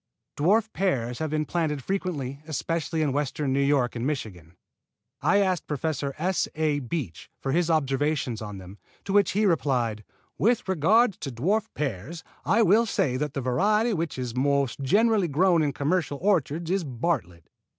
Dwarf 0.35 0.73
pears 0.73 1.19
have 1.19 1.29
been 1.29 1.45
planted 1.45 1.83
frequently, 1.83 2.41
especially 2.47 3.03
in 3.03 3.13
Western 3.13 3.53
New 3.53 3.61
York 3.61 3.95
and 3.95 4.03
Michigan. 4.03 4.55
I 5.21 5.37
asked 5.37 5.67
Professor 5.67 6.15
S. 6.17 6.47
A. 6.55 6.79
Beach 6.79 7.29
for 7.39 7.51
his 7.51 7.69
observations 7.69 8.41
of 8.41 8.57
them, 8.57 8.79
to 9.05 9.13
which 9.13 9.33
he 9.33 9.45
replied: 9.45 10.03
"With 10.39 10.67
regard 10.67 11.13
to 11.21 11.31
dwarf 11.31 11.67
pears 11.75 12.23
I 12.45 12.63
will 12.63 12.87
say 12.87 13.15
that 13.17 13.35
the 13.35 13.41
variety 13.41 13.93
which 13.93 14.17
is 14.17 14.33
most 14.35 14.79
generally 14.79 15.27
grown 15.27 15.61
in 15.61 15.71
commercial 15.71 16.17
orchards 16.19 16.71
is 16.71 16.83
Bartlett. 16.83 17.47